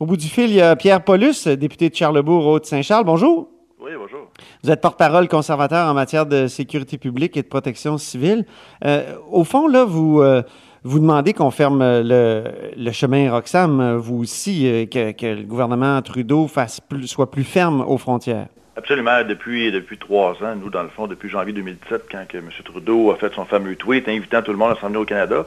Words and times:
Au 0.00 0.06
bout 0.06 0.16
du 0.16 0.28
fil, 0.28 0.50
il 0.50 0.54
y 0.54 0.60
a 0.60 0.76
Pierre 0.76 1.02
Paulus, 1.02 1.48
député 1.48 1.90
de 1.90 1.94
Charlebourg, 1.94 2.46
Haute-Saint-Charles. 2.46 3.04
Bonjour. 3.04 3.48
Oui, 3.80 3.90
bonjour. 3.98 4.28
Vous 4.62 4.70
êtes 4.70 4.80
porte-parole 4.80 5.26
conservateur 5.26 5.88
en 5.88 5.94
matière 5.94 6.24
de 6.24 6.46
sécurité 6.46 6.98
publique 6.98 7.36
et 7.36 7.42
de 7.42 7.48
protection 7.48 7.98
civile. 7.98 8.46
Euh, 8.84 9.16
au 9.28 9.42
fond, 9.42 9.66
là, 9.66 9.84
vous, 9.84 10.22
euh, 10.22 10.42
vous 10.84 11.00
demandez 11.00 11.32
qu'on 11.32 11.50
ferme 11.50 11.80
le, 11.80 12.44
le, 12.76 12.92
chemin 12.92 13.28
Roxham, 13.32 13.96
vous 13.96 14.20
aussi, 14.20 14.68
euh, 14.68 14.86
que, 14.86 15.10
que, 15.10 15.26
le 15.26 15.42
gouvernement 15.42 16.00
Trudeau 16.00 16.46
fasse 16.46 16.80
plus, 16.80 17.08
soit 17.08 17.32
plus 17.32 17.42
ferme 17.42 17.80
aux 17.80 17.98
frontières. 17.98 18.46
Absolument. 18.78 19.24
Depuis, 19.24 19.72
depuis 19.72 19.98
trois 19.98 20.34
ans, 20.40 20.54
nous, 20.54 20.70
dans 20.70 20.84
le 20.84 20.88
fond, 20.88 21.08
depuis 21.08 21.28
janvier 21.28 21.52
2017, 21.52 22.02
quand 22.08 22.24
M. 22.32 22.48
Trudeau 22.64 23.10
a 23.10 23.16
fait 23.16 23.34
son 23.34 23.44
fameux 23.44 23.74
tweet 23.74 24.08
invitant 24.08 24.40
tout 24.40 24.52
le 24.52 24.56
monde 24.56 24.76
à 24.76 24.80
s'en 24.80 24.86
venir 24.86 25.00
au 25.00 25.04
Canada, 25.04 25.44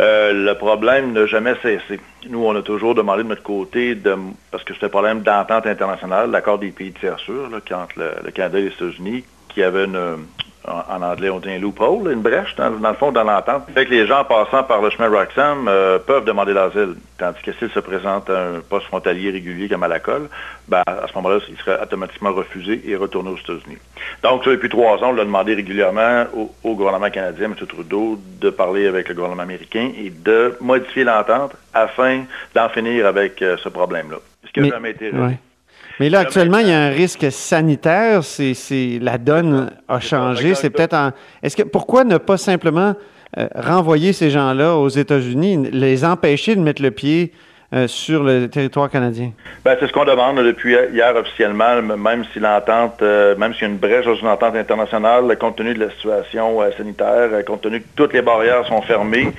euh, 0.00 0.32
le 0.32 0.58
problème 0.58 1.12
n'a 1.12 1.26
jamais 1.26 1.54
cessé. 1.62 2.00
Nous, 2.28 2.44
on 2.44 2.56
a 2.56 2.62
toujours 2.62 2.96
demandé 2.96 3.22
de 3.22 3.28
notre 3.28 3.44
côté, 3.44 3.94
de, 3.94 4.16
parce 4.50 4.64
que 4.64 4.74
c'était 4.74 4.86
un 4.86 4.88
problème 4.88 5.22
d'entente 5.22 5.64
internationale, 5.66 6.32
l'accord 6.32 6.58
des 6.58 6.72
pays 6.72 6.92
tiers 6.92 7.20
sûrs, 7.20 7.48
là, 7.50 7.58
entre 7.58 7.98
le, 8.00 8.10
le, 8.24 8.30
Canada 8.32 8.58
et 8.58 8.62
les 8.62 8.68
États-Unis, 8.72 9.22
qui 9.48 9.62
avait 9.62 9.84
une, 9.84 10.26
en 10.68 11.02
anglais, 11.02 11.28
on 11.28 11.40
dit 11.40 11.50
un 11.50 11.58
loophole, 11.58 12.12
une 12.12 12.20
brèche, 12.20 12.54
dans, 12.56 12.70
dans 12.70 12.90
le 12.90 12.94
fond, 12.94 13.10
dans 13.10 13.24
l'entente. 13.24 13.64
Fait 13.74 13.84
que 13.84 13.90
les 13.90 14.06
gens 14.06 14.24
passant 14.24 14.62
par 14.62 14.80
le 14.80 14.90
chemin 14.90 15.08
Roxham 15.08 15.66
euh, 15.68 15.98
peuvent 15.98 16.24
demander 16.24 16.52
l'asile. 16.52 16.94
Tandis 17.18 17.42
que 17.42 17.52
s'ils 17.52 17.70
se 17.70 17.80
présentent 17.80 18.30
à 18.30 18.48
un 18.48 18.60
poste 18.60 18.86
frontalier 18.86 19.30
régulier 19.30 19.68
comme 19.68 19.82
à 19.82 19.88
la 19.88 19.98
colle, 19.98 20.28
ben, 20.68 20.82
à 20.86 21.06
ce 21.08 21.14
moment-là, 21.16 21.40
ils 21.48 21.56
seraient 21.58 21.80
automatiquement 21.82 22.32
refusés 22.32 22.80
et 22.86 22.94
retournés 22.94 23.30
aux 23.30 23.36
États-Unis. 23.36 23.78
Donc, 24.22 24.44
ça, 24.44 24.50
depuis 24.50 24.68
trois 24.68 25.02
ans, 25.02 25.10
on 25.10 25.12
l'a 25.12 25.24
demandé 25.24 25.54
régulièrement 25.54 26.26
au, 26.34 26.52
au, 26.62 26.74
gouvernement 26.76 27.10
canadien, 27.10 27.46
M. 27.46 27.54
Trudeau, 27.66 28.18
de 28.40 28.50
parler 28.50 28.86
avec 28.86 29.08
le 29.08 29.14
gouvernement 29.14 29.42
américain 29.42 29.90
et 29.98 30.10
de 30.10 30.56
modifier 30.60 31.04
l'entente 31.04 31.56
afin 31.74 32.24
d'en 32.54 32.68
finir 32.68 33.06
avec 33.06 33.42
euh, 33.42 33.56
ce 33.62 33.68
problème-là. 33.68 34.18
Ce 34.46 34.52
qui 34.52 34.60
n'a 34.60 34.68
jamais 34.68 34.90
été 34.90 35.10
ouais. 35.10 35.38
Mais 36.02 36.10
là, 36.10 36.18
actuellement, 36.18 36.58
il 36.58 36.66
y 36.66 36.72
a 36.72 36.80
un 36.80 36.88
risque 36.88 37.30
sanitaire. 37.30 38.24
C'est, 38.24 38.98
la 39.00 39.18
donne 39.18 39.70
a 39.86 40.00
changé. 40.00 40.56
C'est 40.56 40.70
peut-être 40.70 40.94
en. 40.94 41.12
Est-ce 41.44 41.56
que 41.56 41.62
pourquoi 41.62 42.02
ne 42.02 42.16
pas 42.18 42.36
simplement 42.36 42.96
euh, 43.38 43.46
renvoyer 43.54 44.12
ces 44.12 44.28
gens-là 44.28 44.74
aux 44.76 44.88
États-Unis, 44.88 45.70
les 45.70 46.04
empêcher 46.04 46.56
de 46.56 46.60
mettre 46.60 46.82
le 46.82 46.90
pied 46.90 47.30
euh, 47.74 47.88
sur 47.88 48.22
le 48.22 48.48
territoire 48.48 48.90
canadien? 48.90 49.32
Ben, 49.64 49.76
c'est 49.80 49.86
ce 49.86 49.92
qu'on 49.92 50.04
demande 50.04 50.38
depuis 50.40 50.76
hier 50.92 51.16
officiellement, 51.16 51.80
même 51.80 52.22
si 52.32 52.38
l'entente, 52.38 53.00
euh, 53.00 53.34
même 53.36 53.54
s'il 53.54 53.62
y 53.62 53.64
a 53.64 53.68
une 53.68 53.78
brèche 53.78 54.04
dans 54.04 54.14
une 54.14 54.28
entente 54.28 54.56
internationale, 54.56 55.38
compte 55.38 55.56
tenu 55.56 55.72
de 55.72 55.80
la 55.80 55.90
situation 55.90 56.60
euh, 56.60 56.70
sanitaire, 56.76 57.30
compte 57.46 57.62
tenu 57.62 57.80
que 57.80 57.86
toutes 57.96 58.12
les 58.12 58.20
barrières 58.20 58.66
sont 58.66 58.82
fermées, 58.82 59.32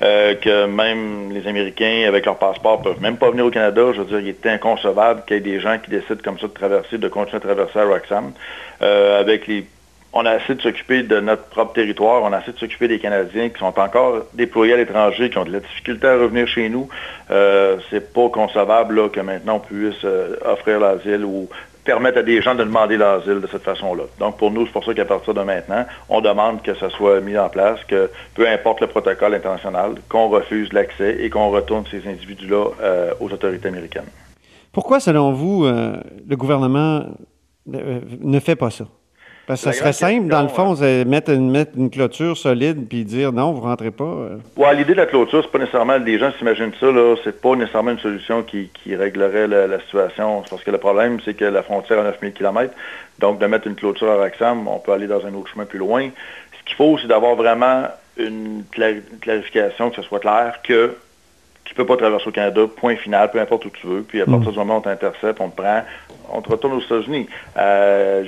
que 0.00 0.66
même 0.66 1.32
les 1.32 1.46
Américains, 1.48 2.04
avec 2.06 2.26
leur 2.26 2.36
passeport, 2.36 2.80
peuvent 2.80 3.00
même 3.00 3.16
pas 3.16 3.30
venir 3.30 3.46
au 3.46 3.50
Canada. 3.50 3.82
Je 3.92 4.02
veux 4.02 4.06
dire, 4.06 4.20
il 4.20 4.28
est 4.28 4.46
inconcevable 4.46 5.22
qu'il 5.26 5.36
y 5.36 5.40
ait 5.40 5.42
des 5.42 5.60
gens 5.60 5.76
qui 5.78 5.90
décident 5.90 6.20
comme 6.22 6.38
ça 6.38 6.46
de 6.46 6.52
traverser, 6.52 6.96
de 6.96 7.08
continuer 7.08 7.38
à 7.38 7.40
traverser 7.40 7.78
à 7.80 7.84
Roxham, 7.84 8.32
avec 8.80 9.48
les 9.48 9.66
on 10.12 10.26
a 10.26 10.30
assez 10.32 10.54
de 10.54 10.60
s'occuper 10.60 11.02
de 11.02 11.20
notre 11.20 11.44
propre 11.44 11.72
territoire, 11.72 12.22
on 12.22 12.32
a 12.32 12.38
assez 12.38 12.52
de 12.52 12.58
s'occuper 12.58 12.88
des 12.88 12.98
Canadiens 12.98 13.48
qui 13.48 13.58
sont 13.58 13.78
encore 13.78 14.24
déployés 14.34 14.74
à 14.74 14.76
l'étranger, 14.76 15.30
qui 15.30 15.38
ont 15.38 15.44
de 15.44 15.52
la 15.52 15.60
difficulté 15.60 16.06
à 16.06 16.16
revenir 16.16 16.48
chez 16.48 16.68
nous. 16.68 16.88
Euh, 17.30 17.76
c'est 17.90 18.12
pas 18.12 18.28
concevable 18.28 19.10
que 19.10 19.20
maintenant 19.20 19.56
on 19.56 19.60
puisse 19.60 20.04
euh, 20.04 20.36
offrir 20.44 20.80
l'asile 20.80 21.24
ou 21.24 21.48
permettre 21.84 22.18
à 22.18 22.22
des 22.22 22.42
gens 22.42 22.54
de 22.54 22.64
demander 22.64 22.96
l'asile 22.96 23.40
de 23.40 23.46
cette 23.46 23.62
façon-là. 23.62 24.04
Donc 24.18 24.36
pour 24.36 24.50
nous, 24.50 24.66
c'est 24.66 24.72
pour 24.72 24.84
ça 24.84 24.92
qu'à 24.94 25.04
partir 25.04 25.32
de 25.32 25.42
maintenant, 25.42 25.86
on 26.08 26.20
demande 26.20 26.62
que 26.62 26.74
ça 26.74 26.90
soit 26.90 27.20
mis 27.20 27.38
en 27.38 27.48
place, 27.48 27.78
que 27.84 28.10
peu 28.34 28.48
importe 28.48 28.80
le 28.80 28.88
protocole 28.88 29.34
international, 29.34 29.94
qu'on 30.08 30.28
refuse 30.28 30.72
l'accès 30.72 31.18
et 31.20 31.30
qu'on 31.30 31.50
retourne 31.50 31.84
ces 31.90 32.06
individus-là 32.08 32.66
euh, 32.82 33.12
aux 33.20 33.32
autorités 33.32 33.68
américaines. 33.68 34.08
Pourquoi, 34.72 35.00
selon 35.00 35.32
vous, 35.32 35.64
le 35.66 36.36
gouvernement 36.36 37.06
ne 37.66 38.38
fait 38.38 38.54
pas 38.54 38.70
ça? 38.70 38.84
Parce 39.46 39.64
que 39.64 39.72
ça 39.72 39.78
serait 39.78 39.92
simple, 39.92 40.28
dans 40.28 40.42
le 40.42 40.48
fond, 40.48 40.76
euh, 40.80 41.04
mettre, 41.04 41.30
une, 41.30 41.50
mettre 41.50 41.72
une 41.76 41.90
clôture 41.90 42.36
solide 42.36 42.86
puis 42.88 43.04
dire 43.04 43.32
non, 43.32 43.52
vous 43.52 43.62
rentrez 43.62 43.90
pas. 43.90 44.04
Euh. 44.04 44.36
Ouais, 44.56 44.74
l'idée 44.76 44.92
de 44.92 44.98
la 44.98 45.06
clôture, 45.06 45.42
c'est 45.42 45.50
pas 45.50 45.58
nécessairement, 45.58 45.96
les 45.96 46.18
gens 46.18 46.30
s'imaginent 46.38 46.72
ça, 46.78 46.86
là, 46.86 47.16
c'est 47.24 47.40
pas 47.40 47.56
nécessairement 47.56 47.90
une 47.90 47.98
solution 47.98 48.42
qui, 48.42 48.70
qui 48.72 48.94
réglerait 48.94 49.48
la, 49.48 49.66
la 49.66 49.80
situation. 49.80 50.44
Parce 50.48 50.62
que 50.62 50.70
le 50.70 50.78
problème, 50.78 51.18
c'est 51.24 51.34
que 51.34 51.44
la 51.44 51.62
frontière 51.62 51.98
a 51.98 52.04
9000 52.04 52.32
km. 52.32 52.72
Donc, 53.18 53.38
de 53.38 53.46
mettre 53.46 53.66
une 53.66 53.74
clôture 53.74 54.10
à 54.10 54.16
Roxham, 54.16 54.68
on 54.68 54.78
peut 54.78 54.92
aller 54.92 55.06
dans 55.06 55.26
un 55.26 55.34
autre 55.34 55.50
chemin 55.52 55.64
plus 55.64 55.78
loin. 55.78 56.08
Ce 56.58 56.64
qu'il 56.64 56.76
faut, 56.76 56.96
c'est 56.98 57.08
d'avoir 57.08 57.34
vraiment 57.34 57.84
une 58.16 58.64
clarification, 58.70 59.90
que 59.90 59.96
ce 59.96 60.02
soit 60.02 60.20
clair, 60.20 60.60
que 60.62 60.94
tu 61.70 61.76
peux 61.76 61.86
pas 61.86 61.96
traverser 61.96 62.26
au 62.26 62.32
Canada, 62.32 62.62
point 62.66 62.96
final, 62.96 63.30
peu 63.30 63.38
importe 63.38 63.64
où 63.64 63.70
tu 63.70 63.86
veux. 63.86 64.02
Puis 64.02 64.20
à 64.20 64.26
partir 64.26 64.50
du 64.50 64.58
moment 64.58 64.74
où 64.74 64.78
on 64.78 64.80
t'intercepte, 64.80 65.40
on 65.40 65.50
te 65.50 65.62
prend, 65.62 65.82
on 66.32 66.40
te 66.40 66.50
retourne 66.50 66.72
aux 66.72 66.80
États-Unis. 66.80 67.28
Euh, 67.56 68.24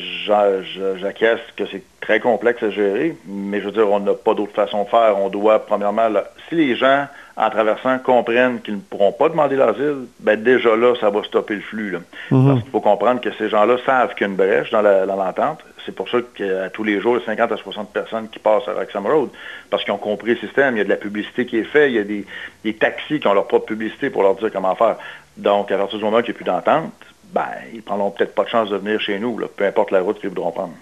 J'acquiesce 1.01 1.41
que 1.57 1.67
c'est 1.67 1.83
très 2.01 2.21
complexe 2.21 2.63
à 2.63 2.71
gérer, 2.71 3.17
mais 3.27 3.59
je 3.59 3.65
veux 3.65 3.73
dire, 3.73 3.91
on 3.91 3.99
n'a 3.99 4.15
pas 4.15 4.35
d'autre 4.35 4.53
façon 4.53 4.85
de 4.85 4.89
faire. 4.89 5.17
On 5.19 5.29
doit, 5.29 5.67
premièrement, 5.67 6.09
là, 6.09 6.31
si 6.49 6.55
les 6.55 6.77
gens, 6.77 7.09
en 7.37 7.51
traversant, 7.51 7.99
comprennent 7.99 8.61
qu'ils 8.61 8.75
ne 8.75 8.81
pourront 8.81 9.13
pas 9.13 9.29
demander 9.29 9.57
l'asile, 9.57 10.07
ben 10.21 10.43
déjà 10.43 10.77
là, 10.77 10.95
ça 11.01 11.11
va 11.11 11.23
stopper 11.25 11.55
le 11.55 11.61
flux. 11.61 11.91
Là. 11.91 11.99
Mm 12.31 12.37
-hmm. 12.37 12.47
Parce 12.47 12.63
qu'il 12.63 12.71
faut 12.71 12.81
comprendre 12.81 13.21
que 13.21 13.31
ces 13.39 13.49
gens-là 13.49 13.77
savent 13.87 14.15
qu'il 14.15 14.27
y 14.27 14.29
a 14.29 14.31
une 14.31 14.37
brèche 14.37 14.71
dans 14.71 14.83
l'entente. 14.83 15.61
C'est 15.85 15.95
pour 15.95 16.09
ça 16.09 16.19
qu'à 16.37 16.69
tous 16.71 16.85
les 16.85 17.01
jours, 17.01 17.17
il 17.17 17.21
y 17.21 17.23
a 17.23 17.27
50 17.27 17.53
à 17.53 17.57
60 17.57 17.93
personnes 17.93 18.29
qui 18.29 18.39
passent 18.39 18.69
à 18.69 18.75
Roxham 18.81 19.07
Road, 19.07 19.31
parce 19.71 19.83
qu'ils 19.85 19.95
ont 19.95 20.05
compris 20.11 20.33
le 20.35 20.41
système. 20.47 20.77
Il 20.77 20.79
y 20.79 20.83
a 20.83 20.85
de 20.91 20.95
la 20.97 21.03
publicité 21.07 21.47
qui 21.47 21.57
est 21.59 21.71
faite, 21.75 21.89
il 21.91 21.97
y 21.97 21.99
a 21.99 22.05
des, 22.05 22.25
des 22.65 22.75
taxis 22.75 23.19
qui 23.21 23.27
ont 23.27 23.35
leur 23.35 23.49
propre 23.53 23.67
publicité 23.67 24.11
pour 24.11 24.23
leur 24.23 24.35
dire 24.37 24.51
comment 24.53 24.75
faire. 24.75 24.97
Donc, 25.37 25.73
à 25.73 25.79
partir 25.79 25.99
du 25.99 26.05
moment 26.05 26.21
qu'il 26.23 26.33
n'y 26.33 26.37
a 26.37 26.41
plus 26.41 26.51
d'entente, 26.53 26.93
ben, 27.33 27.49
ils 27.75 27.83
prendront 27.83 28.11
peut-être 28.11 28.35
pas 28.35 28.45
de 28.45 28.51
chance 28.51 28.69
de 28.71 28.77
venir 28.77 29.01
chez 29.01 29.19
nous, 29.19 29.39
là, 29.39 29.47
peu 29.57 29.65
importe 29.65 29.91
la 29.91 30.01
route 30.03 30.19
qu'ils 30.21 30.29
voudront 30.29 30.53
prendre. 30.53 30.75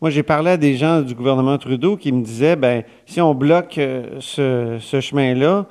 Moi, 0.00 0.08
j'ai 0.10 0.22
parlé 0.22 0.52
à 0.52 0.56
des 0.56 0.76
gens 0.76 1.02
du 1.02 1.14
gouvernement 1.14 1.58
Trudeau 1.58 1.96
qui 1.98 2.10
me 2.10 2.22
disaient, 2.22 2.56
ben, 2.56 2.84
si 3.04 3.20
on 3.20 3.34
bloque 3.34 3.76
euh, 3.76 4.04
ce, 4.20 4.78
ce 4.80 5.00
chemin-là, 5.00 5.66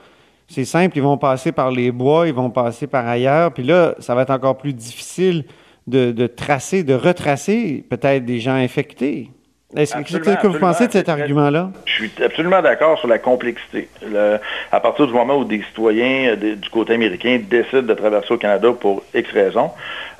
c'est 0.49 0.65
simple, 0.65 0.97
ils 0.97 1.03
vont 1.03 1.17
passer 1.17 1.51
par 1.51 1.71
les 1.71 1.91
bois, 1.91 2.27
ils 2.27 2.33
vont 2.33 2.49
passer 2.49 2.87
par 2.87 3.07
ailleurs, 3.07 3.53
puis 3.53 3.63
là, 3.63 3.93
ça 3.99 4.15
va 4.15 4.23
être 4.23 4.31
encore 4.31 4.57
plus 4.57 4.73
difficile 4.73 5.45
de, 5.87 6.11
de 6.11 6.27
tracer, 6.27 6.83
de 6.83 6.95
retracer 6.95 7.85
peut-être 7.89 8.25
des 8.25 8.39
gens 8.39 8.55
infectés. 8.55 9.29
Est-ce 9.77 9.93
que, 9.93 10.41
que 10.41 10.47
vous 10.47 10.57
pensez 10.57 10.87
de 10.87 10.91
cet 10.91 11.09
argument-là? 11.09 11.69
Je 11.85 11.93
suis 11.93 12.11
absolument 12.23 12.59
d'accord 12.59 12.97
sur 12.97 13.07
la 13.07 13.19
complexité. 13.19 13.87
Le, 14.01 14.39
à 14.71 14.79
partir 14.79 15.05
du 15.05 15.13
moment 15.13 15.37
où 15.37 15.45
des 15.45 15.61
citoyens 15.61 16.35
de, 16.35 16.55
du 16.55 16.69
côté 16.71 16.95
américain 16.95 17.39
décident 17.47 17.83
de 17.83 17.93
traverser 17.93 18.33
au 18.33 18.37
Canada 18.37 18.69
pour 18.71 19.03
X 19.13 19.29
raisons, 19.31 19.69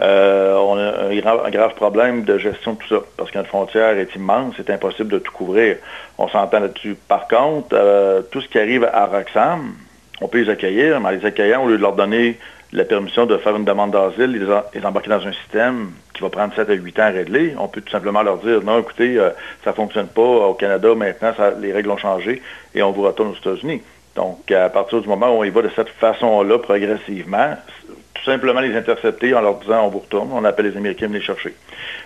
euh, 0.01 0.55
on 0.55 0.77
a 0.77 1.07
un 1.07 1.15
grave, 1.15 1.41
un 1.47 1.49
grave, 1.49 1.73
problème 1.73 2.25
de 2.25 2.37
gestion 2.37 2.73
de 2.73 2.77
tout 2.77 2.87
ça, 2.89 3.01
parce 3.17 3.31
que 3.31 3.39
notre 3.39 3.49
frontière 3.49 3.97
est 3.97 4.13
immense, 4.15 4.53
c'est 4.55 4.69
impossible 4.69 5.09
de 5.09 5.17
tout 5.17 5.31
couvrir. 5.31 5.77
On 6.19 6.27
s'entend 6.27 6.59
là-dessus. 6.59 6.95
Par 7.07 7.27
contre, 7.27 7.69
euh, 7.73 8.21
tout 8.31 8.41
ce 8.41 8.47
qui 8.47 8.59
arrive 8.59 8.87
à 8.93 9.07
Roxham, 9.07 9.73
on 10.21 10.27
peut 10.27 10.41
les 10.41 10.49
accueillir, 10.49 10.99
mais 10.99 11.07
en 11.07 11.11
les 11.11 11.25
accueillant, 11.25 11.63
au 11.63 11.67
lieu 11.67 11.77
de 11.77 11.81
leur 11.81 11.95
donner 11.95 12.37
la 12.71 12.85
permission 12.85 13.25
de 13.25 13.37
faire 13.37 13.55
une 13.55 13.65
demande 13.65 13.91
d'asile, 13.91 14.31
les, 14.31 14.79
les 14.79 14.85
embarquer 14.85 15.09
dans 15.09 15.25
un 15.25 15.31
système 15.33 15.91
qui 16.13 16.21
va 16.21 16.29
prendre 16.29 16.53
7 16.53 16.69
à 16.69 16.73
8 16.73 16.99
ans 16.99 17.03
à 17.03 17.09
régler, 17.09 17.55
on 17.57 17.67
peut 17.67 17.81
tout 17.81 17.91
simplement 17.91 18.21
leur 18.21 18.37
dire, 18.37 18.61
non, 18.63 18.79
écoutez, 18.79 19.17
euh, 19.17 19.29
ça 19.63 19.71
ne 19.71 19.75
fonctionne 19.75 20.07
pas 20.07 20.21
au 20.21 20.53
Canada, 20.53 20.93
maintenant, 20.93 21.33
les 21.59 21.73
règles 21.73 21.89
ont 21.89 21.97
changé 21.97 22.41
et 22.75 22.83
on 22.83 22.91
vous 22.91 23.03
retourne 23.03 23.29
aux 23.29 23.35
États-Unis. 23.35 23.81
Donc, 24.15 24.51
à 24.51 24.69
partir 24.69 25.01
du 25.01 25.07
moment 25.07 25.29
où 25.29 25.39
on 25.39 25.43
y 25.43 25.49
va 25.49 25.61
de 25.61 25.69
cette 25.75 25.89
façon-là, 25.89 26.59
progressivement, 26.59 27.55
tout 28.13 28.23
simplement 28.23 28.59
les 28.59 28.75
intercepter 28.75 29.33
en 29.33 29.41
leur 29.41 29.55
disant, 29.55 29.85
on 29.85 29.89
vous 29.89 29.99
retourne, 29.99 30.29
on 30.33 30.43
appelle 30.43 30.67
les 30.67 30.77
Américains 30.77 31.07
de 31.07 31.13
les 31.13 31.21
chercher. 31.21 31.55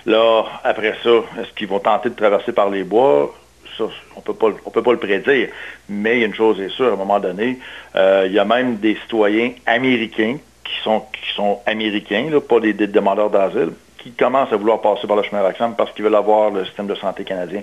Là, 0.05 0.43
après 0.63 0.95
ça, 1.03 1.09
est-ce 1.41 1.51
qu'ils 1.55 1.67
vont 1.67 1.79
tenter 1.79 2.09
de 2.09 2.15
traverser 2.15 2.51
par 2.51 2.69
les 2.69 2.83
bois? 2.83 3.33
Ça, 3.77 3.85
on 4.15 4.21
peut 4.21 4.33
pas, 4.33 4.47
on 4.65 4.69
peut 4.69 4.83
pas 4.83 4.91
le 4.91 4.99
prédire. 4.99 5.49
Mais 5.89 6.21
une 6.21 6.33
chose 6.33 6.59
est 6.59 6.69
sûre, 6.69 6.89
à 6.89 6.93
un 6.93 6.97
moment 6.97 7.19
donné, 7.19 7.59
euh, 7.95 8.23
il 8.27 8.33
y 8.33 8.39
a 8.39 8.45
même 8.45 8.77
des 8.77 8.95
citoyens 8.95 9.51
américains 9.65 10.37
qui 10.63 10.83
sont, 10.83 11.01
qui 11.11 11.35
sont 11.35 11.59
américains, 11.65 12.29
là, 12.31 12.39
pas 12.39 12.59
des, 12.59 12.73
demandeurs 12.73 13.29
d'asile, 13.29 13.71
qui 13.97 14.11
commencent 14.11 14.51
à 14.51 14.57
vouloir 14.57 14.81
passer 14.81 15.07
par 15.07 15.15
le 15.15 15.23
chemin 15.23 15.41
Roxham 15.41 15.75
parce 15.77 15.91
qu'ils 15.93 16.03
veulent 16.03 16.15
avoir 16.15 16.51
le 16.51 16.65
système 16.65 16.87
de 16.87 16.95
santé 16.95 17.23
canadien. 17.23 17.61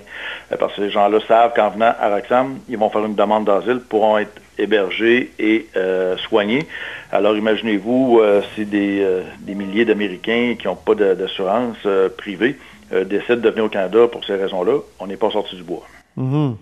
Euh, 0.51 0.57
parce 0.57 0.73
que 0.73 0.81
ces 0.81 0.89
gens-là 0.89 1.19
savent 1.27 1.53
qu'en 1.55 1.69
venant 1.69 1.93
à 1.99 2.09
Roxham, 2.09 2.59
ils 2.67 2.77
vont 2.77 2.89
faire 2.89 3.05
une 3.05 3.15
demande 3.15 3.45
d'asile, 3.45 3.79
pourront 3.79 4.17
être 4.17 4.41
hébergés 4.57 5.31
et 5.39 5.67
euh, 5.75 6.17
soignés. 6.17 6.65
Alors 7.11 7.37
imaginez-vous, 7.37 8.21
si 8.55 8.65
des, 8.65 9.05
des 9.39 9.55
milliers 9.55 9.85
d'Américains 9.85 10.55
qui 10.59 10.67
n'ont 10.67 10.75
pas 10.75 10.95
d'assurance 10.95 11.77
privée 12.17 12.57
décident 12.91 13.41
de 13.41 13.49
venir 13.49 13.65
au 13.65 13.69
Canada 13.69 14.07
pour 14.07 14.23
ces 14.25 14.35
raisons-là, 14.35 14.79
on 14.99 15.07
n'est 15.07 15.17
pas 15.17 15.31
sorti 15.31 15.55
du 15.55 15.63
bois. 15.63 15.83
Mm 16.21 16.33
-hmm. 16.33 16.55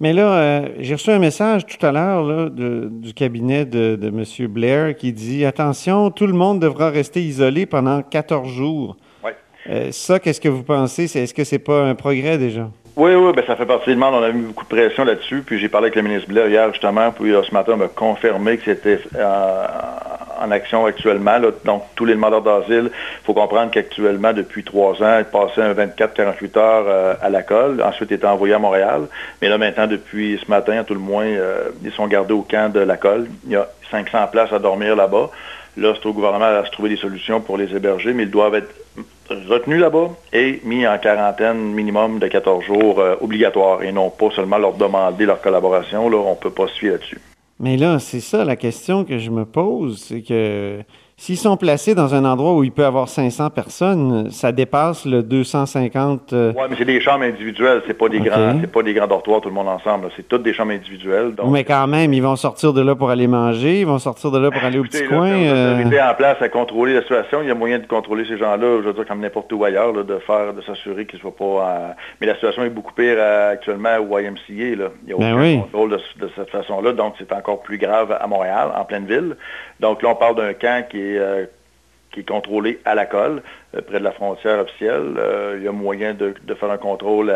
Mais 0.00 0.12
là, 0.12 0.32
euh, 0.32 0.68
j'ai 0.78 0.94
reçu 0.94 1.10
un 1.10 1.18
message 1.18 1.66
tout 1.66 1.84
à 1.84 1.92
l'heure 1.92 2.50
du 2.50 3.12
cabinet 3.14 3.64
de, 3.64 3.96
de 3.96 4.08
M. 4.08 4.48
Blair 4.48 4.96
qui 4.96 5.12
dit 5.12 5.44
Attention, 5.44 6.10
tout 6.10 6.26
le 6.26 6.32
monde 6.32 6.60
devra 6.60 6.90
rester 6.90 7.20
isolé 7.22 7.66
pendant 7.66 8.02
14 8.02 8.48
jours. 8.48 8.96
Oui. 9.24 9.32
Euh, 9.68 9.88
ça, 9.90 10.18
qu'est-ce 10.18 10.40
que 10.40 10.48
vous 10.48 10.62
pensez? 10.62 11.04
Est-ce 11.04 11.34
que 11.34 11.44
c'est 11.44 11.58
pas 11.58 11.82
un 11.82 11.94
progrès 11.94 12.38
déjà? 12.38 12.70
Oui, 12.96 13.14
oui, 13.14 13.32
ben 13.34 13.44
ça 13.46 13.54
fait 13.54 13.66
partie 13.66 13.90
du 13.90 13.96
monde. 13.96 14.14
On 14.14 14.22
a 14.22 14.32
mis 14.32 14.42
beaucoup 14.42 14.64
de 14.64 14.68
pression 14.68 15.04
là-dessus. 15.04 15.42
Puis 15.46 15.58
j'ai 15.60 15.68
parlé 15.68 15.86
avec 15.86 15.96
le 15.96 16.02
ministre 16.02 16.28
Blair 16.28 16.48
hier, 16.48 16.72
justement, 16.72 17.12
puis 17.12 17.30
ce 17.48 17.54
matin, 17.54 17.72
on 17.74 17.76
m'a 17.76 17.88
confirmé 17.88 18.56
que 18.56 18.64
c'était 18.64 19.00
euh, 19.14 19.66
en 20.40 20.50
action 20.50 20.86
actuellement. 20.86 21.38
Donc, 21.64 21.82
tous 21.94 22.04
les 22.04 22.14
demandeurs 22.14 22.42
d'asile, 22.42 22.90
il 22.92 23.24
faut 23.24 23.34
comprendre 23.34 23.70
qu'actuellement, 23.70 24.32
depuis 24.32 24.64
trois 24.64 25.02
ans, 25.02 25.18
ils 25.18 25.24
passaient 25.24 25.62
un 25.62 25.74
24-48 25.74 26.58
heures 26.58 26.84
euh, 26.86 27.14
à 27.20 27.30
la. 27.30 27.42
Ensuite, 27.84 28.10
ils 28.10 28.14
étaient 28.14 28.26
envoyés 28.26 28.54
à 28.54 28.58
Montréal. 28.58 29.06
Mais 29.40 29.48
là, 29.48 29.58
maintenant, 29.58 29.86
depuis 29.86 30.40
ce 30.44 30.50
matin, 30.50 30.78
à 30.78 30.84
tout 30.84 30.94
le 30.94 31.00
moins, 31.00 31.26
euh, 31.26 31.70
ils 31.82 31.92
sont 31.92 32.06
gardés 32.06 32.34
au 32.34 32.42
camp 32.42 32.72
de 32.72 32.80
la. 32.80 32.96
Il 33.44 33.52
y 33.52 33.56
a 33.56 33.68
500 33.90 34.26
places 34.30 34.52
à 34.52 34.58
dormir 34.58 34.96
là-bas. 34.96 35.30
Là, 35.76 35.94
c'est 35.94 36.08
au 36.08 36.12
gouvernement 36.12 36.46
à 36.46 36.64
se 36.64 36.70
trouver 36.70 36.88
des 36.88 36.96
solutions 36.96 37.40
pour 37.40 37.56
les 37.56 37.74
héberger, 37.74 38.12
mais 38.12 38.24
ils 38.24 38.30
doivent 38.30 38.56
être 38.56 38.74
retenus 39.48 39.80
là-bas 39.80 40.10
et 40.32 40.60
mis 40.64 40.86
en 40.86 40.98
quarantaine 40.98 41.58
minimum 41.72 42.18
de 42.18 42.28
14 42.28 42.64
jours 42.64 42.98
euh, 42.98 43.16
obligatoire 43.20 43.82
et 43.82 43.92
non 43.92 44.10
pas 44.10 44.30
seulement 44.30 44.58
leur 44.58 44.74
demander 44.74 45.26
leur 45.26 45.40
collaboration. 45.40 46.08
Là, 46.08 46.16
on 46.16 46.30
ne 46.30 46.36
peut 46.36 46.50
pas 46.50 46.66
suivre 46.68 46.94
là-dessus. 46.94 47.20
Mais 47.60 47.76
là, 47.76 47.98
c'est 47.98 48.20
ça 48.20 48.44
la 48.44 48.56
question 48.56 49.04
que 49.04 49.18
je 49.18 49.30
me 49.30 49.44
pose, 49.44 49.98
c'est 50.00 50.22
que 50.22 50.82
S'ils 51.20 51.36
sont 51.36 51.56
placés 51.56 51.96
dans 51.96 52.14
un 52.14 52.24
endroit 52.24 52.54
où 52.54 52.62
il 52.62 52.70
peut 52.70 52.82
y 52.82 52.84
avoir 52.84 53.08
500 53.08 53.50
personnes, 53.50 54.30
ça 54.30 54.52
dépasse 54.52 55.04
le 55.04 55.24
250. 55.24 56.32
Euh, 56.32 56.52
oui, 56.56 56.62
mais 56.70 56.76
c'est 56.78 56.84
des 56.84 57.00
chambres 57.00 57.24
individuelles, 57.24 57.82
c'est 57.88 57.98
pas 57.98 58.08
des 58.08 58.20
grands, 58.20 58.56
c'est 58.60 58.70
pas 58.70 58.84
des 58.84 58.94
grands 58.94 59.08
dortoirs 59.08 59.40
tout 59.40 59.48
le 59.48 59.54
monde 59.56 59.66
ensemble. 59.66 60.10
C'est 60.14 60.28
toutes 60.28 60.44
des 60.44 60.52
chambres 60.52 60.70
individuelles. 60.70 61.32
Mais 61.50 61.64
quand 61.64 61.88
même, 61.88 62.14
ils 62.14 62.22
vont 62.22 62.36
sortir 62.36 62.72
de 62.72 62.82
là 62.82 62.94
pour 62.94 63.10
aller 63.10 63.26
manger, 63.26 63.80
ils 63.80 63.86
vont 63.86 63.98
sortir 63.98 64.30
de 64.30 64.38
là 64.38 64.52
pour 64.52 64.62
aller 64.62 64.78
au 64.78 64.84
petit 64.84 65.04
coin. 65.06 65.28
Euh... 65.28 65.82
en 65.82 66.14
place 66.14 66.40
à 66.40 66.48
contrôler 66.48 66.94
la 66.94 67.02
situation. 67.02 67.42
Il 67.42 67.48
y 67.48 67.50
a 67.50 67.54
moyen 67.56 67.80
de 67.80 67.86
contrôler 67.86 68.24
ces 68.24 68.38
gens-là, 68.38 68.80
je 68.82 68.86
veux 68.86 68.92
dire 68.92 69.04
comme 69.04 69.20
n'importe 69.20 69.52
où 69.52 69.64
ailleurs, 69.64 69.92
de 69.92 70.18
faire, 70.24 70.54
de 70.54 70.62
s'assurer 70.62 71.04
qu'ils 71.04 71.16
ne 71.18 71.22
soient 71.22 71.36
pas. 71.36 71.96
Mais 72.20 72.28
la 72.28 72.34
situation 72.34 72.62
est 72.62 72.70
beaucoup 72.70 72.92
pire 72.92 73.16
euh, 73.18 73.54
actuellement 73.54 73.96
au 73.98 74.16
YMCA. 74.20 74.76
Là. 74.76 74.90
Il 75.04 75.08
n'y 75.08 75.12
a 75.14 75.16
ben 75.16 75.34
aucun 75.34 75.62
contrôle 75.62 75.90
de, 75.90 76.26
de 76.26 76.30
cette 76.36 76.50
façon-là, 76.50 76.92
donc 76.92 77.14
c'est 77.18 77.32
encore 77.32 77.60
plus 77.60 77.78
grave 77.78 78.16
à 78.20 78.26
Montréal, 78.28 78.68
en 78.72 78.84
pleine 78.84 79.06
ville. 79.06 79.36
Donc 79.80 80.02
là, 80.02 80.10
on 80.10 80.14
parle 80.14 80.36
d'un 80.36 80.52
camp 80.54 80.84
qui 80.88 81.00
est 81.00 81.07
euh, 81.16 81.46
qui 82.12 82.20
est 82.20 82.28
contrôlé 82.28 82.80
à 82.84 82.94
la 82.94 83.06
colle, 83.06 83.42
euh, 83.74 83.82
près 83.82 83.98
de 83.98 84.04
la 84.04 84.12
frontière 84.12 84.60
officielle. 84.60 85.14
Euh, 85.18 85.56
il 85.58 85.64
y 85.64 85.68
a 85.68 85.72
moyen 85.72 86.14
de, 86.14 86.34
faire 86.54 86.70
un 86.70 86.78
contrôle 86.78 87.32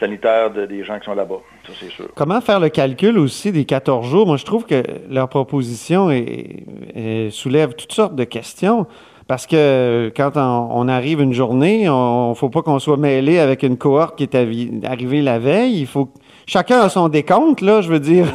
sanitaire 0.00 0.50
des 0.50 0.84
gens 0.84 0.98
qui 0.98 1.06
sont 1.06 1.14
là-bas, 1.14 1.40
ça 1.66 1.72
c'est 1.78 1.90
sûr. 1.90 2.08
Comment 2.14 2.40
faire 2.40 2.60
le 2.60 2.68
calcul 2.68 3.18
aussi 3.18 3.52
des 3.52 3.64
14 3.64 4.06
jours? 4.06 4.26
Moi, 4.26 4.36
je 4.36 4.44
trouve 4.44 4.64
que 4.64 4.82
leur 5.10 5.28
proposition 5.28 6.08
soulève 7.30 7.74
toutes 7.74 7.92
sortes 7.92 8.14
de 8.14 8.24
questions. 8.24 8.86
Parce 9.28 9.48
que 9.48 10.12
quand 10.16 10.36
on, 10.36 10.86
arrive 10.86 11.20
une 11.20 11.32
journée, 11.32 11.88
on 11.88 12.30
ne 12.30 12.34
faut 12.34 12.48
pas 12.48 12.62
qu'on 12.62 12.78
soit 12.78 12.96
mêlé 12.96 13.40
avec 13.40 13.64
une 13.64 13.76
cohorte 13.76 14.16
qui 14.16 14.22
est 14.22 14.84
arrivée 14.84 15.20
la 15.20 15.40
veille. 15.40 15.80
Il 15.80 15.88
faut 15.88 16.10
chacun 16.46 16.80
a 16.80 16.88
son 16.88 17.08
décompte, 17.08 17.60
là, 17.60 17.80
je 17.82 17.88
veux 17.88 18.00
dire. 18.00 18.26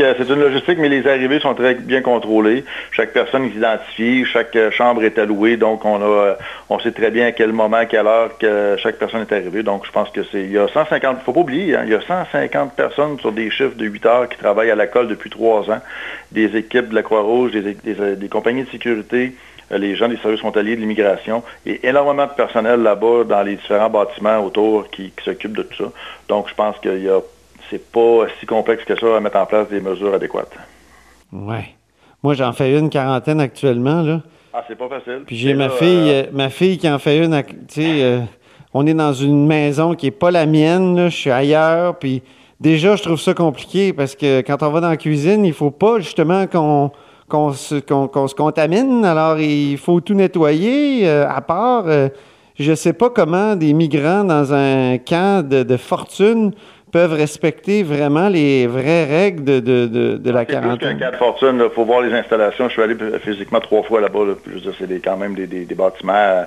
euh, 0.00 0.14
c'est 0.16 0.28
une 0.28 0.40
logistique, 0.40 0.78
mais 0.78 0.88
les 0.88 1.06
arrivées 1.06 1.40
sont 1.40 1.54
très 1.54 1.74
bien 1.74 2.02
contrôlées. 2.02 2.64
Chaque 2.92 3.12
personne 3.12 3.44
est 3.44 3.56
identifiée, 3.56 4.24
chaque 4.24 4.54
euh, 4.56 4.70
chambre 4.70 5.02
est 5.02 5.18
allouée, 5.18 5.56
donc 5.56 5.84
on 5.84 6.00
a, 6.00 6.04
euh, 6.04 6.34
on 6.68 6.78
sait 6.78 6.92
très 6.92 7.10
bien 7.10 7.26
à 7.26 7.32
quel 7.32 7.52
moment, 7.52 7.78
à 7.78 7.86
quelle 7.86 8.06
heure 8.06 8.36
que 8.38 8.76
chaque 8.78 8.98
personne 8.98 9.22
est 9.22 9.32
arrivée. 9.32 9.62
Donc 9.62 9.86
je 9.86 9.90
pense 9.90 10.10
que 10.10 10.20
c'est, 10.30 10.42
il 10.42 10.52
y 10.52 10.58
a 10.58 10.68
150, 10.68 11.18
faut 11.24 11.32
pas 11.32 11.40
oublier, 11.40 11.76
hein, 11.76 11.82
il 11.84 11.90
y 11.90 11.94
a 11.94 12.00
150 12.00 12.74
personnes 12.74 13.18
sur 13.18 13.32
des 13.32 13.50
chiffres 13.50 13.76
de 13.76 13.86
8 13.86 14.06
heures 14.06 14.28
qui 14.28 14.38
travaillent 14.38 14.70
à 14.70 14.76
la 14.76 14.86
colle 14.86 15.08
depuis 15.08 15.30
trois 15.30 15.68
ans, 15.70 15.80
des 16.32 16.56
équipes 16.56 16.90
de 16.90 16.94
la 16.94 17.02
Croix-Rouge, 17.02 17.52
des 17.52 18.28
compagnies 18.28 18.64
de 18.64 18.70
sécurité, 18.70 19.34
les 19.70 19.96
gens 19.96 20.08
des 20.08 20.16
services 20.16 20.40
frontaliers 20.40 20.76
de 20.76 20.80
l'immigration 20.80 21.42
et 21.66 21.86
énormément 21.86 22.26
de 22.26 22.32
personnel 22.32 22.82
là-bas 22.82 23.24
dans 23.24 23.42
les 23.42 23.56
différents 23.56 23.90
bâtiments 23.90 24.38
autour 24.44 24.88
qui, 24.90 25.12
s'occupent 25.24 25.56
de 25.56 25.62
tout 25.62 25.84
ça. 25.84 25.92
Donc, 26.28 26.48
je 26.48 26.54
pense 26.54 26.76
que 26.78 26.98
ce 26.98 27.20
c'est 27.70 27.92
pas 27.92 28.26
si 28.40 28.46
complexe 28.46 28.84
que 28.84 28.98
ça 28.98 29.16
à 29.16 29.20
mettre 29.20 29.36
en 29.36 29.46
place 29.46 29.68
des 29.68 29.80
mesures 29.80 30.14
adéquates. 30.14 30.56
Ouais. 31.32 31.74
Moi, 32.22 32.34
j'en 32.34 32.52
fais 32.52 32.76
une 32.76 32.90
quarantaine 32.90 33.40
actuellement, 33.40 34.02
là. 34.02 34.20
Ah, 34.52 34.64
c'est 34.66 34.76
pas 34.76 34.88
facile. 34.88 35.22
Puis 35.26 35.36
j'ai 35.36 35.54
ma 35.54 35.68
fille, 35.68 36.10
euh, 36.10 36.24
ma 36.32 36.50
fille 36.50 36.76
qui 36.76 36.90
en 36.90 36.98
fait 36.98 37.24
une, 37.24 37.40
tu 37.42 37.54
sais, 37.68 38.02
euh, 38.02 38.20
on 38.74 38.84
est 38.86 38.94
dans 38.94 39.12
une 39.12 39.46
maison 39.46 39.94
qui 39.94 40.08
est 40.08 40.10
pas 40.10 40.32
la 40.32 40.44
mienne, 40.46 41.08
je 41.08 41.16
suis 41.16 41.30
ailleurs, 41.30 41.96
puis 41.96 42.22
déjà, 42.58 42.96
je 42.96 43.02
trouve 43.02 43.20
ça 43.20 43.32
compliqué 43.32 43.92
parce 43.92 44.16
que 44.16 44.40
quand 44.40 44.62
on 44.64 44.70
va 44.70 44.80
dans 44.80 44.88
la 44.88 44.96
cuisine, 44.96 45.44
il 45.44 45.52
faut 45.52 45.70
pas 45.70 46.00
justement 46.00 46.48
qu'on 46.48 46.90
qu'on 47.30 47.52
se, 47.52 47.76
se, 47.76 48.34
contamine. 48.34 49.04
Alors, 49.04 49.38
il 49.38 49.78
faut 49.78 50.00
tout 50.00 50.14
nettoyer. 50.14 51.08
Euh, 51.08 51.26
à 51.28 51.40
part, 51.40 51.84
euh, 51.86 52.08
je 52.58 52.72
ne 52.72 52.76
sais 52.76 52.92
pas 52.92 53.08
comment 53.08 53.56
des 53.56 53.72
migrants 53.72 54.24
dans 54.24 54.52
un 54.52 54.98
camp 54.98 55.46
de, 55.48 55.76
fortune 55.76 56.52
peuvent 56.92 57.12
respecter 57.12 57.82
vraiment 57.82 58.28
les 58.28 58.66
vraies 58.66 59.04
règles 59.04 59.44
de, 59.44 59.60
de, 59.60 60.16
de, 60.16 60.30
la 60.30 60.44
quarantaine. 60.44 60.96
Plus 60.96 60.98
camp 60.98 61.10
de 61.10 61.16
fortune, 61.16 61.62
il 61.64 61.74
faut 61.74 61.84
voir 61.84 62.00
les 62.02 62.12
installations. 62.12 62.68
Je 62.68 62.72
suis 62.72 62.82
allé 62.82 62.96
physiquement 63.22 63.60
trois 63.60 63.82
fois 63.82 64.00
là-bas. 64.00 64.20
c'est 64.78 65.04
quand 65.04 65.16
même 65.16 65.34
des, 65.34 65.46
des, 65.46 65.74
bâtiments 65.74 66.46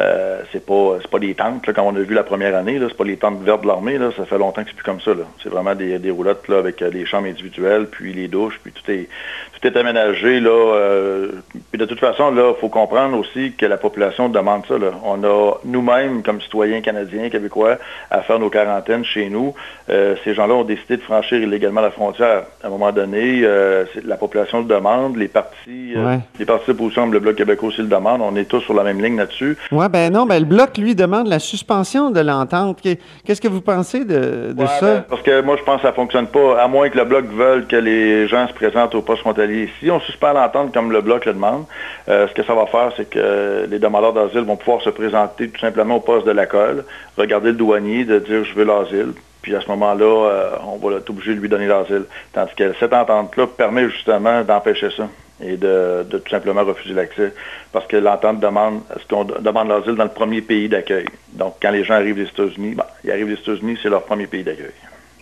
euh, 0.00 0.40
c'est 0.50 0.64
pas 0.66 0.98
c'est 1.00 1.10
pas 1.10 1.20
des 1.20 1.34
tentes, 1.34 1.66
là, 1.66 1.72
comme 1.72 1.86
on 1.86 1.94
a 1.94 2.00
vu 2.00 2.14
la 2.14 2.24
première 2.24 2.56
année, 2.56 2.80
c'est 2.80 2.96
pas 2.96 3.04
les 3.04 3.16
tentes 3.16 3.40
vertes 3.42 3.62
de 3.62 3.68
l'armée, 3.68 3.96
ça 4.16 4.24
fait 4.24 4.38
longtemps 4.38 4.64
que 4.64 4.70
c'est 4.70 4.74
plus 4.74 4.84
comme 4.84 5.00
ça. 5.00 5.12
C'est 5.40 5.48
vraiment 5.48 5.76
des, 5.76 6.00
des 6.00 6.10
roulottes 6.10 6.48
là, 6.48 6.58
avec 6.58 6.82
euh, 6.82 6.90
les 6.90 7.06
chambres 7.06 7.28
individuelles, 7.28 7.86
puis 7.86 8.12
les 8.12 8.26
douches, 8.26 8.58
puis 8.62 8.72
tout 8.72 8.90
est 8.90 9.08
tout 9.52 9.68
est 9.68 9.76
aménagé. 9.78 10.40
Là, 10.40 10.50
euh, 10.50 11.28
puis 11.70 11.78
de 11.78 11.84
toute 11.84 12.00
façon, 12.00 12.32
là, 12.32 12.54
faut 12.60 12.68
comprendre 12.68 13.16
aussi 13.18 13.52
que 13.52 13.66
la 13.66 13.76
population 13.76 14.28
demande 14.28 14.66
ça. 14.66 14.78
Là. 14.78 14.90
On 15.04 15.22
a 15.22 15.54
nous-mêmes, 15.64 16.22
comme 16.22 16.40
citoyens 16.40 16.80
canadiens, 16.80 17.30
québécois, 17.30 17.78
à 18.10 18.22
faire 18.22 18.38
nos 18.38 18.50
quarantaines 18.50 19.04
chez 19.04 19.28
nous. 19.30 19.54
Euh, 19.90 20.14
ces 20.24 20.34
gens-là 20.34 20.54
ont 20.54 20.64
décidé 20.64 20.96
de 20.96 21.02
franchir 21.02 21.38
illégalement 21.38 21.80
la 21.80 21.90
frontière. 21.90 22.44
À 22.62 22.66
un 22.66 22.70
moment 22.70 22.92
donné, 22.92 23.40
euh, 23.44 23.84
la 24.04 24.16
population 24.16 24.58
le 24.58 24.64
demande, 24.64 25.16
les 25.16 25.28
partis, 25.28 25.94
les 26.38 26.44
partis 26.46 26.66
d'opposition, 26.68 27.06
le 27.06 27.18
Bloc 27.18 27.36
québécois 27.36 27.68
aussi 27.68 27.82
le 27.82 27.88
demandent. 27.88 28.22
On 28.22 28.36
est 28.36 28.44
tous 28.46 28.60
sur 28.60 28.74
la 28.74 28.82
même 28.82 29.00
ligne 29.00 29.16
là-dessus 29.16 29.56
ben 29.94 30.12
non, 30.12 30.26
ben 30.26 30.40
le 30.40 30.44
Bloc, 30.44 30.76
lui, 30.78 30.94
demande 30.94 31.28
la 31.28 31.38
suspension 31.38 32.10
de 32.10 32.20
l'entente. 32.20 32.80
Qu'est-ce 33.24 33.40
que 33.40 33.48
vous 33.48 33.60
pensez 33.60 34.04
de, 34.04 34.54
ça? 34.80 34.80
Ben, 34.80 35.04
parce 35.08 35.22
que 35.22 35.40
moi, 35.42 35.56
je 35.58 35.62
pense 35.62 35.76
que 35.76 35.82
ça 35.82 35.90
ne 35.90 35.94
fonctionne 35.94 36.26
pas, 36.26 36.60
à 36.60 36.68
moins 36.68 36.88
que 36.88 36.98
le 36.98 37.04
Bloc 37.04 37.26
veuille 37.26 37.66
que 37.66 37.76
les 37.76 38.26
gens 38.26 38.48
se 38.48 38.54
présentent 38.54 38.94
au 38.94 39.02
poste 39.02 39.20
frontalier. 39.20 39.68
Si 39.80 39.90
on 39.90 40.00
suspend 40.00 40.32
l'entente 40.32 40.72
comme 40.72 40.90
le 40.90 41.00
Bloc 41.00 41.26
le 41.26 41.32
demande, 41.32 41.64
euh, 42.08 42.26
ce 42.28 42.34
que 42.34 42.42
ça 42.42 42.54
va 42.54 42.66
faire, 42.66 42.92
c'est 42.96 43.08
que 43.08 43.66
les 43.70 43.78
demandeurs 43.78 44.12
d'asile 44.12 44.40
vont 44.40 44.56
pouvoir 44.56 44.82
se 44.82 44.90
présenter 44.90 45.48
tout 45.48 45.60
simplement 45.60 45.96
au 45.96 46.00
poste 46.00 46.26
de 46.26 46.32
la 46.32 46.46
colle, 46.46 46.84
regarder 47.16 47.48
le 47.48 47.56
douanier, 47.56 48.04
de 48.04 48.18
dire 48.18 48.44
«je 48.44 48.54
veux 48.54 48.64
l'asile», 48.64 49.12
puis 49.44 49.54
à 49.54 49.60
ce 49.60 49.68
moment-là, 49.68 50.06
euh, 50.06 50.50
on 50.66 50.78
va 50.78 50.96
être 50.96 51.10
obligé 51.10 51.34
de 51.34 51.40
lui 51.40 51.50
donner 51.50 51.66
l'asile. 51.66 52.04
Tandis 52.32 52.54
que 52.56 52.72
cette 52.80 52.94
entente-là 52.94 53.46
permet 53.46 53.90
justement 53.90 54.42
d'empêcher 54.42 54.88
ça 54.96 55.06
et 55.42 55.58
de, 55.58 56.02
tout 56.10 56.22
simplement 56.30 56.64
refuser 56.64 56.94
l'accès 56.94 57.34
parce 57.70 57.86
que 57.86 57.98
l'entente 57.98 58.40
demande 58.40 58.80
ce 58.96 59.06
qu'on 59.06 59.24
demande 59.24 59.68
l'asile 59.68 59.96
dans 59.96 60.04
le 60.04 60.10
premier 60.10 60.40
pays 60.40 60.70
d'accueil. 60.70 61.04
Donc, 61.34 61.56
quand 61.60 61.72
les 61.72 61.84
gens 61.84 61.92
arrivent 61.92 62.16
des 62.16 62.22
États-Unis, 62.22 62.74
ben, 62.74 62.86
ils 63.04 63.10
arrivent 63.10 63.26
des 63.26 63.34
États-Unis, 63.34 63.78
c'est 63.82 63.90
leur 63.90 64.04
premier 64.04 64.26
pays 64.26 64.44
d'accueil. 64.44 64.72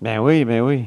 Ben 0.00 0.20
oui, 0.20 0.44
ben 0.44 0.60
oui. 0.60 0.84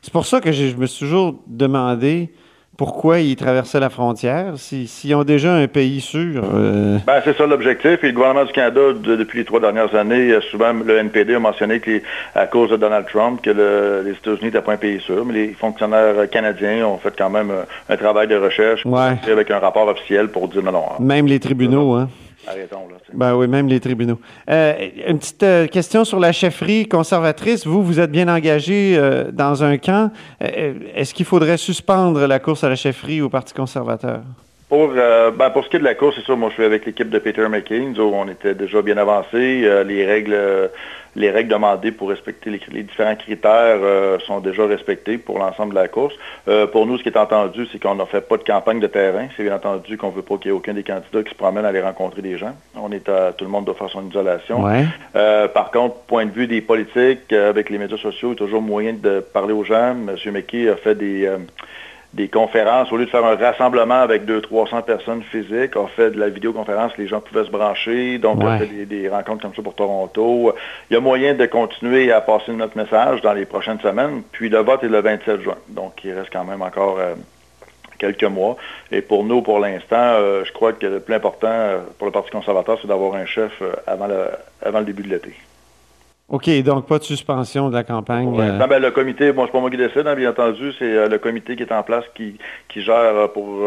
C'est 0.00 0.12
pour 0.12 0.26
ça 0.26 0.40
que 0.40 0.50
je 0.50 0.74
me 0.74 0.86
suis 0.86 1.06
toujours 1.06 1.36
demandé 1.46 2.30
pourquoi 2.76 3.20
ils 3.20 3.36
traversaient 3.36 3.80
la 3.80 3.90
frontière? 3.90 4.54
S'ils 4.56 5.14
ont 5.14 5.24
déjà 5.24 5.54
un 5.54 5.68
pays 5.68 6.00
sûr? 6.00 6.42
Euh? 6.54 6.98
Ben, 7.06 7.20
c'est 7.24 7.36
ça 7.36 7.46
l'objectif. 7.46 8.02
Et 8.02 8.08
le 8.08 8.12
gouvernement 8.12 8.44
du 8.44 8.52
Canada, 8.52 8.80
depuis 8.94 9.40
les 9.40 9.44
trois 9.44 9.60
dernières 9.60 9.94
années, 9.94 10.34
souvent 10.50 10.72
le 10.72 10.96
NPD 10.98 11.34
a 11.34 11.38
mentionné 11.38 11.80
qu'à 11.80 12.46
cause 12.46 12.70
de 12.70 12.76
Donald 12.76 13.06
Trump, 13.06 13.40
que 13.42 13.50
les 13.50 14.12
États-Unis 14.12 14.44
n'étaient 14.44 14.62
pas 14.62 14.72
un 14.72 14.78
pays 14.78 15.00
sûr, 15.00 15.24
mais 15.24 15.34
les 15.34 15.48
fonctionnaires 15.52 16.28
canadiens 16.30 16.86
ont 16.86 16.98
fait 16.98 17.14
quand 17.16 17.30
même 17.30 17.52
un, 17.88 17.96
travail 17.96 18.26
de 18.26 18.36
recherche 18.36 18.84
avec 19.30 19.50
un 19.50 19.58
rapport 19.58 19.86
officiel 19.88 20.28
pour 20.28 20.48
dire 20.48 20.62
non, 20.62 20.72
non. 20.72 20.84
Même 20.98 21.26
les 21.26 21.40
tribunaux, 21.40 21.92
hein? 21.94 22.08
Arrêtons. 22.46 22.88
Ben 23.14 23.36
oui, 23.36 23.46
même 23.46 23.68
les 23.68 23.80
tribunaux. 23.80 24.18
Euh, 24.50 24.88
une 25.06 25.18
petite 25.18 25.42
euh, 25.42 25.66
question 25.66 26.04
sur 26.04 26.18
la 26.18 26.32
chefferie 26.32 26.88
conservatrice. 26.88 27.66
Vous, 27.66 27.82
vous 27.82 28.00
êtes 28.00 28.10
bien 28.10 28.28
engagé 28.28 28.96
euh, 28.96 29.30
dans 29.30 29.62
un 29.62 29.78
camp. 29.78 30.10
Est-ce 30.40 31.14
qu'il 31.14 31.26
faudrait 31.26 31.56
suspendre 31.56 32.26
la 32.26 32.38
course 32.40 32.64
à 32.64 32.68
la 32.68 32.76
chefferie 32.76 33.20
au 33.20 33.28
Parti 33.28 33.54
conservateur? 33.54 34.22
Pour, 34.72 34.88
ben, 34.88 35.50
pour 35.50 35.64
ce 35.64 35.68
qui 35.68 35.76
est 35.76 35.80
de 35.80 35.84
la 35.84 35.94
course, 35.94 36.16
c'est 36.16 36.24
sûr, 36.24 36.34
moi 36.34 36.48
je 36.48 36.54
suis 36.54 36.64
avec 36.64 36.86
l'équipe 36.86 37.10
de 37.10 37.18
Peter 37.18 37.46
McCain, 37.46 37.92
où 37.98 38.14
on 38.14 38.26
était 38.26 38.54
déjà 38.54 38.80
bien 38.80 38.96
avancé. 38.96 39.68
les 39.84 40.06
règles 40.06 40.70
les 41.14 41.30
règles 41.30 41.50
demandées 41.50 41.92
pour 41.92 42.08
respecter 42.08 42.50
les, 42.50 42.82
différents 42.82 43.16
critères 43.16 43.78
euh, 43.82 44.18
sont 44.20 44.40
déjà 44.40 44.66
respectées 44.66 45.18
pour 45.18 45.38
l'ensemble 45.38 45.74
de 45.74 45.80
la 45.80 45.88
course. 45.88 46.14
Euh, 46.48 46.66
pour 46.66 46.86
nous, 46.86 46.96
ce 46.96 47.02
qui 47.02 47.10
est 47.10 47.18
entendu, 47.18 47.66
c'est 47.70 47.80
qu'on 47.80 47.94
n'a 47.94 48.06
fait 48.06 48.22
pas 48.22 48.38
de 48.38 48.44
campagne 48.44 48.80
de 48.80 48.86
terrain. 48.86 49.26
C'est 49.36 49.42
bien 49.42 49.56
entendu 49.56 49.98
qu'on 49.98 50.08
ne 50.08 50.14
veut 50.14 50.22
pas 50.22 50.36
qu'il 50.36 50.46
y 50.46 50.48
ait 50.48 50.56
aucun 50.56 50.72
des 50.72 50.82
candidats 50.82 51.22
qui 51.22 51.30
se 51.30 51.34
promène 51.34 51.64
à 51.64 51.68
aller 51.68 51.82
rencontrer 51.82 52.22
des 52.22 52.38
gens. 52.38 52.54
On 52.76 52.90
est 52.92 53.08
à, 53.08 53.32
tout 53.32 53.44
le 53.44 53.50
monde 53.50 53.66
doit 53.66 53.74
faire 53.74 53.90
son 53.90 54.08
isolation. 54.08 54.64
Euh, 55.14 55.48
par 55.48 55.70
contre, 55.70 55.96
point 56.06 56.24
de 56.24 56.30
vue 56.30 56.46
des 56.46 56.62
politiques, 56.62 57.32
avec 57.32 57.68
les 57.68 57.78
médias 57.78 57.98
sociaux, 57.98 58.28
il 58.28 58.32
y 58.32 58.36
a 58.42 58.46
toujours 58.46 58.62
moyen 58.62 58.94
de 58.94 59.20
parler 59.20 59.52
aux 59.52 59.64
gens. 59.64 59.94
M. 59.94 60.16
McKay 60.32 60.68
a 60.68 60.76
fait 60.76 60.94
des 60.94 61.30
des 62.14 62.28
conférences, 62.28 62.92
au 62.92 62.98
lieu 62.98 63.06
de 63.06 63.10
faire 63.10 63.24
un 63.24 63.36
rassemblement 63.36 64.00
avec 64.00 64.26
200-300 64.26 64.82
personnes 64.82 65.22
physiques, 65.22 65.76
on 65.76 65.86
fait 65.86 66.10
de 66.10 66.20
la 66.20 66.28
vidéoconférence, 66.28 66.92
les 66.98 67.06
gens 67.06 67.20
pouvaient 67.20 67.44
se 67.44 67.50
brancher, 67.50 68.18
donc 68.18 68.38
on 68.42 68.58
fait 68.58 68.66
des, 68.84 69.08
rencontres 69.08 69.42
comme 69.42 69.54
ça 69.54 69.62
pour 69.62 69.74
Toronto. 69.74 70.54
Il 70.90 70.94
y 70.94 70.96
a 70.96 71.00
moyen 71.00 71.34
de 71.34 71.46
continuer 71.46 72.12
à 72.12 72.20
passer 72.20 72.52
notre 72.52 72.76
message 72.76 73.22
dans 73.22 73.32
les 73.32 73.46
prochaines 73.46 73.80
semaines, 73.80 74.22
puis 74.30 74.50
le 74.50 74.58
vote 74.58 74.84
est 74.84 74.88
le 74.88 75.00
27 75.00 75.40
juin, 75.40 75.56
donc 75.68 76.04
il 76.04 76.12
reste 76.12 76.30
quand 76.30 76.44
même 76.44 76.60
encore 76.60 76.98
quelques 77.98 78.24
mois. 78.24 78.56
Et 78.90 79.00
pour 79.00 79.24
nous, 79.24 79.40
pour 79.40 79.58
l'instant, 79.58 80.16
je 80.44 80.52
crois 80.52 80.74
que 80.74 80.86
le 80.86 81.00
plus 81.00 81.14
important 81.14 81.80
pour 81.96 82.06
le 82.06 82.12
Parti 82.12 82.30
conservateur, 82.30 82.78
c'est 82.82 82.88
d'avoir 82.88 83.14
un 83.14 83.24
chef 83.24 83.62
avant 83.86 84.06
le, 84.06 84.26
avant 84.62 84.80
le 84.80 84.84
début 84.84 85.02
de 85.02 85.08
l'été. 85.08 85.34
OK, 86.32 86.48
donc 86.62 86.86
pas 86.86 86.98
de 86.98 87.04
suspension 87.04 87.68
de 87.68 87.74
la 87.74 87.84
campagne. 87.84 88.34
Euh. 88.40 88.66
Ben, 88.66 88.78
le 88.78 88.90
comité, 88.90 89.32
bon, 89.32 89.44
c'est 89.44 89.52
pas 89.52 89.60
moi 89.60 89.70
qui 89.70 89.76
décide, 89.76 90.06
hein, 90.06 90.14
bien 90.14 90.30
entendu, 90.30 90.72
c'est 90.78 90.96
euh, 90.96 91.06
le 91.06 91.18
comité 91.18 91.56
qui 91.56 91.62
est 91.62 91.72
en 91.72 91.82
place 91.82 92.04
qui, 92.14 92.38
gère 92.74 92.94
euh, 92.96 93.28
pour 93.28 93.60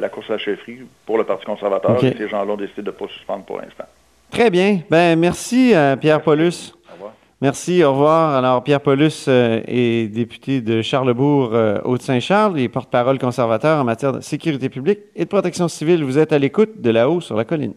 la 0.00 0.08
course 0.08 0.30
à 0.30 0.32
la 0.32 0.38
chefferie 0.38 0.78
pour 1.04 1.18
le 1.18 1.24
Parti 1.24 1.44
conservateur. 1.44 2.00
ces 2.00 2.28
gens-là 2.28 2.54
ont 2.54 2.56
décidé 2.56 2.80
de 2.80 2.86
ne 2.86 2.92
pas 2.92 3.06
suspendre 3.08 3.44
pour 3.44 3.58
l'instant. 3.58 3.84
Très 4.30 4.48
bien. 4.48 4.80
Ben 4.88 5.18
merci, 5.18 5.74
Pierre 6.00 6.22
Paulus. 6.22 6.72
Au 6.88 6.94
revoir. 6.94 7.12
Merci, 7.42 7.84
au 7.84 7.92
revoir. 7.92 8.34
Alors, 8.34 8.64
Pierre 8.64 8.80
Paulus 8.80 9.28
est 9.28 10.10
député 10.10 10.62
de 10.62 10.80
Charlebourg, 10.80 11.52
Haute-Saint-Charles 11.84 12.58
et 12.58 12.68
porte-parole 12.70 13.18
conservateur 13.18 13.78
en 13.78 13.84
matière 13.84 14.12
de 14.12 14.20
sécurité 14.20 14.70
publique 14.70 15.00
et 15.14 15.24
de 15.24 15.28
protection 15.28 15.68
civile. 15.68 16.02
Vous 16.02 16.18
êtes 16.18 16.32
à 16.32 16.38
l'écoute 16.38 16.80
de 16.80 16.90
là-haut 16.90 17.20
sur 17.20 17.36
la 17.36 17.44
colline. 17.44 17.74